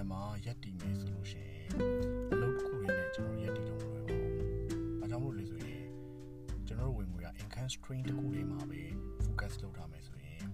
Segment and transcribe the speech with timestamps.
[0.00, 1.68] ခံမှာရက်တည်မယ်ဆိုလို့ရှိရင်
[2.32, 4.46] အလုပ်တစ်ခုတွေနဲ့ကျွန်တော်ရက်တည်တော့မလွယ်ပါဘူး။
[5.00, 5.84] ဒါကြောင့်မို့လို့ဆိုရင်
[6.66, 8.82] ကျွန်တော်ဝင်ငွေက income stream တစ်ခုလေးမှာပဲ
[9.24, 10.44] focus လုပ်ထားမယ်ဆိုရင်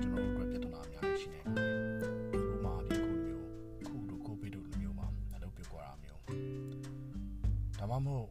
[0.00, 1.68] ကျွန်တော်တို့အတွက်ပြဿနာအများကြီးရှိနိုင်ပါတယ်။
[2.50, 3.46] ဒီမှာအပြင်ခုမျိုး
[3.88, 6.20] ခုတို့ကိုဗစ်တို့လိုမျိုးမှာအလုပ်ပြုတ်သွားတာမျိုး။
[7.78, 8.28] ဒါမှမဟုတ်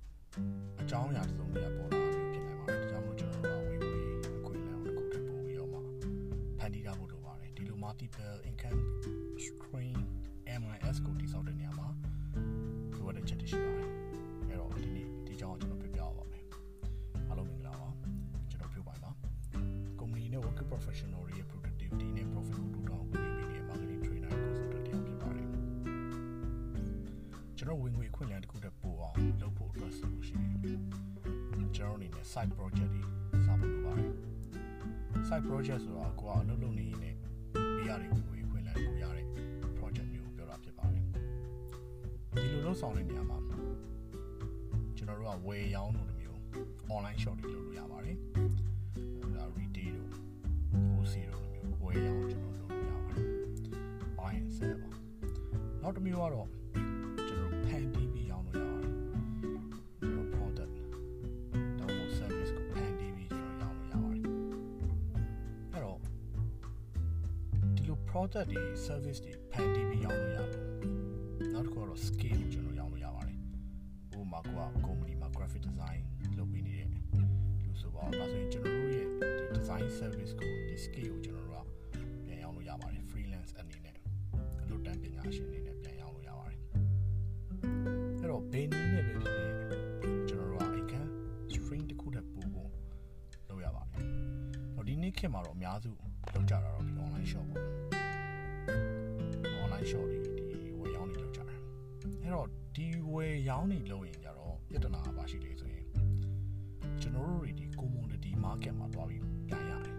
[0.82, 4.02] အကြောင်းအရာတစ်စုံတည်းပေါ်လာမျိုးဖြစ်နိုင်ပါတယ်။ဒါကြောင့်မို့ကျွန်တော်တို့ကဝင်ငွေ
[4.38, 5.80] အခွင့်အလမ်းကိုတစ်ခုတည်းပို့ပြီးတော့မှ
[6.60, 8.80] ဖန်တီးရဖို့လိုပါတယ်။ဒီလို multiple income
[9.46, 10.00] stream
[10.62, 11.88] MIS ကိုတိစောက်တဲ့နေရာမှာ
[12.94, 13.90] လိုအပ်တဲ့ချက်တွေရှိပါတယ်။
[14.50, 16.46] အဲ့တော့ဒီနေ့ဒီကြောင်းကိုကျွန်တော်ပြပြပါမယ်။
[17.30, 17.88] အားလုံးမင်္ဂလာပါ။
[18.50, 19.10] ကျွန်တော်ပြောပါမှာ။
[20.00, 25.48] company နဲ့ worker professional တွေရဲ့ productivity နဲ့ profit ကိုတိုးတောင်းပေးနေတဲ့ marketing trainer consultant တယောက်ဖြစ်ပါတယ်။
[27.58, 30.82] ကျွန်တော်ဝင်ငွေအခွင့်အလမ်းတစ်ခုတည်းပို့အောင်လုပ်ဖို့အတွက်ဆိုလို့ရှိရင်ကျွန်
[31.78, 33.02] တော်အနေနဲ့ side project တွေ
[33.46, 34.12] စဖို့လိုပါတယ်။
[35.28, 37.18] side project ဆိုတာကိုကအလုပ်လုပ်နေရင်လည်း
[37.76, 38.33] ပေးရတဲ့ဝ
[42.74, 43.38] လိုလုပ်ဆောင်တဲ့နေရာမှာ
[44.98, 46.40] ကျွန်တော်တို့ကဝယ်ရောင်းလို့မျိုး
[46.96, 48.18] online shop တွေလုပ်လို့ရပါတယ်။
[49.36, 50.12] ဒါ retail တို့
[50.90, 53.26] wholesale တို့လိုမျိုးဝယ်ရောင်းကျွန်တော်လုပ်လို့ရပါတယ်။
[54.18, 54.90] buy and sell ပါ။
[55.82, 56.48] နောက်တစ်မျိုးကတော့
[57.28, 58.94] ကျွန်တော်ဖန်တီးပြီးရောင်းလို့ရပါတယ်။
[60.00, 60.74] ကျွန်တော် product
[61.80, 64.24] တော့ service ကိုဖန်တီးပြီးကျွန်တော်ရောင်းလို့ရပါတယ်။
[65.74, 66.00] အဲ့တော့
[67.76, 70.64] ဒီလို product တွေ service တွေဖန်တီးပြီးရောင်းလို့ရတယ်။
[71.54, 72.63] နောက်တစ်ခုကတော့ scale ကိုကျွန်တော်
[74.34, 74.48] မာက
[74.86, 76.02] company မှာ graphic design
[76.38, 76.88] လုပ်ပေးနေတဲ့
[77.64, 81.68] လူဆိုပါတော့ဒါဆိုရင်ကျွန်တော်တို့ရဲ့ဒီ design service ကိုဒီ scale ကိုကျွန်တော်တို့က
[82.26, 83.98] ပြန်ရောင်းလို့ရပါတယ် freelance အနေနဲ့
[84.64, 86.60] အလုပ်တန်းပညာရှင်အနေနဲ့ပြန်ရောင်းလို့ရပါတယ်
[88.20, 91.10] အဲ့တော့ဘယ်နည်းနဲ့ပဲဖြစ်ဖြစ်ကျွန်တော်တို့က income
[91.54, 92.70] stream တစ်ခုတည်းပို့ဖို့
[93.50, 94.04] လုပ်ရပါတယ်
[94.76, 95.92] တော့ဒီနေ့ခေတ်မှာတော့အများစု
[96.34, 97.66] လုပ်ကြတာတော့ဒီ online shop ပေါ့
[99.64, 100.18] online shop တွေ
[100.64, 101.60] ဒီဝယ်ရောင်းနေလုပ်ကြတယ်
[102.22, 104.23] အဲ့တော့ဒီဝယ်ရောင်းနေလုပ်ရင်ကြတော့
[104.74, 105.86] ပြဿနာကပါရှိတယ်ဆိုရင်
[107.02, 109.96] ကျွန်တော်တို့တွေဒီ commodity market မှာတွားပြီးပြန်ရတယ်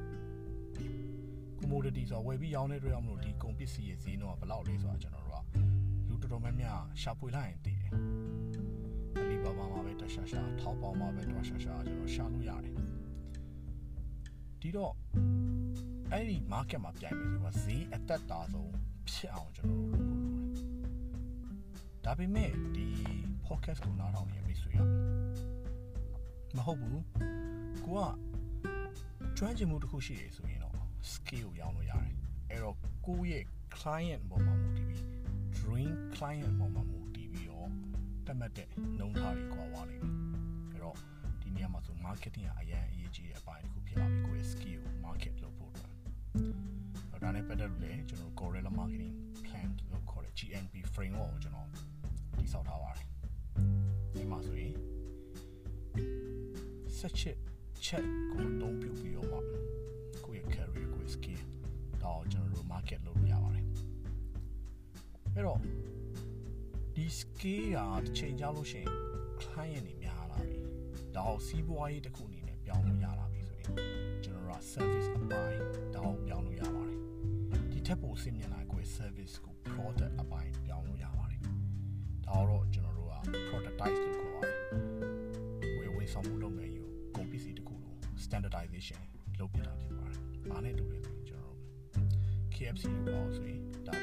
[1.61, 5.57] commodity ဆိုတော့ဝယ်ပြီးရောင်းတဲ့အတွက်ကြောင့်မလို့ဒီကုန်ပစ္စည်းရဲ့ဈေးနှုန်းကဘယ်လောက်လဲဆိုတာကျွန်တော်တို့က
[6.09, 7.91] လူတော်တော်များများရှာဖွေလိုက်ရင်သိတယ်
[9.21, 12.75] အလီဘာဘာမှာပဲတရှာရှာ淘宝မှာပဲတရှာရှာကျွန်တော်ရှာလို့ရတယ်
[14.61, 14.93] ဒီတော့
[16.13, 18.73] အဲ့ဒီ market မှာပြိုင်မယ်ဆိုတာဈေးအသက်တာဆုံး
[19.11, 20.65] ဖြစ်အောင်ကျွန်တော်တို့လုပ်ဖို့လိုတယ်
[22.05, 22.89] ဒါပေမဲ့ဒီ
[23.55, 24.79] podcast ကိုနားထောင်နေမိတ်ဆွေက
[26.57, 27.03] မဟုတ်ဘူး
[27.85, 28.03] ကိုက
[29.37, 30.75] ကျွမ်းကျင်မှုတစ်ခုရှိရဆိုရင်တော့
[31.13, 32.15] skill ကိုရောင်းလို့ရတယ်
[32.51, 32.77] အဲ့တော့
[33.07, 33.45] ကိုယ့်ရဲ့
[33.77, 35.03] client ပေါ်မှာမူတည်ပြီး
[35.59, 37.71] dream client ပေါ်မှာမူတည်ပြီးတော့
[38.27, 40.15] တတ်မှတ်တဲ့နှုံထားတွေကွာဝါလိမ့်မယ်
[40.71, 40.97] အဲ့တော့
[41.41, 45.91] ဒီနေရာမှာဆို marketing ကအရင်အရေးကြီးတဲ့အပိုင်းတစ်ခုဖြစ်လာပြီကိုယ့်ရဲ့ skill ကို market လုပ်ဖို့အတွက်
[47.13, 49.15] အဲ့ဒါနဲ့ပတ်သက်လို့လည်းကျွန်တော် Gorilla Marketing
[49.47, 51.69] Plan လို့ခေါ်တဲ့ GNP framework ကိုကျွန်တော်
[52.39, 53.14] တည်ဆောက်ထားပါတယ်
[54.15, 54.75] ဒီမှာဆိုရင်
[56.99, 59.39] set ချက်ကိုအသုံးပြုပြီးတော့မှ
[60.25, 61.43] ကိုယ့်ရဲ့ career ကိုယ့်ရဲ့ skill
[62.03, 63.67] တော့ကျွန်တော်တို့ market လုပ်လို့ရပါတယ်
[65.35, 65.61] အဲ့တော့
[66.95, 68.91] ဒီ skill ကတစ်ချိန်ကြာလို့ရှိရင်
[69.43, 70.59] client တွေများလာပြီ
[71.15, 73.73] ဒါအောင်စီးပွားရေးတစ်ခုအနေနဲ့ပြောင်းလို့ရလာပြီဆိုရင်
[74.25, 75.61] ကျွန်တော်တို့က service အပိုင်း
[75.95, 76.99] ဒါအောင်ပြောင်းလို့ရပါတယ်
[77.73, 80.34] ဒီထက်ပိုဆင့်မြင့်လာကိုယ့်ရဲ့ service ကို product အပို
[83.85, 86.85] productize လို့ခေါ်ပါတယ်ဝယ်ဝယ်ဆောင်မှုလုပ်ငန်းယူ
[87.17, 89.01] ကုန်ပစ္စည်းတစ်ခုလုံး standardization
[89.39, 90.19] လုပ်ပြတာဖြစ်ပါတယ်။
[90.51, 92.09] ဘာနဲ့တူလဲဆိုရင်ကျွန်တော်တို့
[92.55, 93.95] KFC လို့ပြောဆိုရင်ဒါ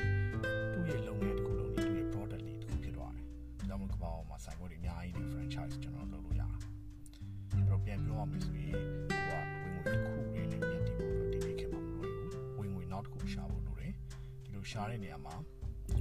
[0.73, 3.25] သူ့ရဲ့လုပ်ငန်းတစ်ခုလုံးနဲ့သူ့ရဲ့ product လေးတစ်ခုဖြစ်သွားတယ်။
[3.69, 6.49] ဒါမှမဟုတ်ကမ္ဘာပေါ်မှာဆိုင်ခွဲတွေအများကြီးနေ franchise ကျွန်တော်လုပ်လို့ရတာ။
[7.51, 8.73] အဲ့တော့ပြန်ပြောရမယ်ဆိုရင်
[9.09, 13.93] ကိုကဝင်ငွေတစ်ခုလေးနဲ့မြတ်တည်ဖို့အတွက်ဒီနေ့ခေတ်မှာမလွယ်ဘူး။ဝင်ငွေနောက်တစ်ခုရှာဖို့လိုတယ်။
[14.43, 15.35] ဒီလိုရှာတဲ့နေရာမှာ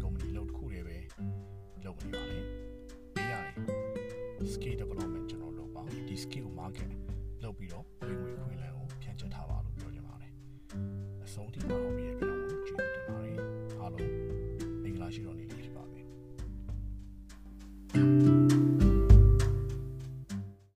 [0.02, 0.96] company လုပ်တစ်ခုတည်းပဲ
[1.84, 2.59] လုပ်နေပါလေ။ပေးရတယ်
[4.54, 6.90] skill development ကျွန်တော်လုပ်ပါဒီ skill market
[7.42, 10.32] လုပ်ပြီးတော့ဝင်ငွေခွင့်လန်းကိုဖြန့်ကျက်ထားပါလို့ပြောချင်ပါတယ်
[11.24, 11.99] အဆုံးထိပါတော့ပြီးရ